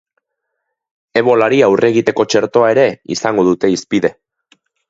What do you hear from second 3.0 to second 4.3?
izango dute hizpide.